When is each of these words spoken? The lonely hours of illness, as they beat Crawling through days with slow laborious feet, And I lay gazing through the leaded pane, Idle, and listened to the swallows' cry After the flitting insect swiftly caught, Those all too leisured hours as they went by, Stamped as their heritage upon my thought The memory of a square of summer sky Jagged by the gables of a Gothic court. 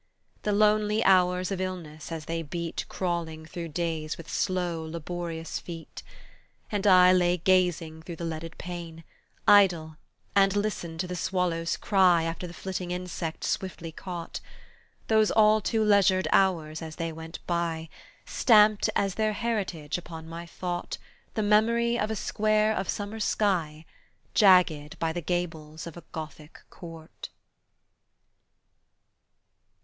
The 0.41 0.51
lonely 0.51 1.03
hours 1.03 1.51
of 1.51 1.61
illness, 1.61 2.11
as 2.11 2.25
they 2.25 2.41
beat 2.41 2.85
Crawling 2.89 3.45
through 3.45 3.67
days 3.67 4.17
with 4.17 4.31
slow 4.31 4.83
laborious 4.83 5.59
feet, 5.59 6.01
And 6.71 6.87
I 6.87 7.13
lay 7.13 7.37
gazing 7.37 8.01
through 8.01 8.15
the 8.15 8.25
leaded 8.25 8.57
pane, 8.57 9.03
Idle, 9.47 9.97
and 10.35 10.55
listened 10.55 11.01
to 11.01 11.07
the 11.07 11.15
swallows' 11.15 11.77
cry 11.77 12.23
After 12.23 12.47
the 12.47 12.53
flitting 12.55 12.89
insect 12.89 13.43
swiftly 13.43 13.91
caught, 13.91 14.39
Those 15.07 15.29
all 15.29 15.61
too 15.61 15.83
leisured 15.83 16.27
hours 16.31 16.81
as 16.81 16.95
they 16.95 17.11
went 17.11 17.37
by, 17.45 17.87
Stamped 18.25 18.89
as 18.95 19.13
their 19.13 19.33
heritage 19.33 19.99
upon 19.99 20.27
my 20.27 20.47
thought 20.47 20.97
The 21.35 21.43
memory 21.43 21.99
of 21.99 22.09
a 22.09 22.15
square 22.15 22.75
of 22.75 22.89
summer 22.89 23.19
sky 23.19 23.85
Jagged 24.33 24.97
by 24.97 25.13
the 25.13 25.21
gables 25.21 25.85
of 25.85 25.95
a 25.95 26.03
Gothic 26.11 26.59
court. 26.71 27.29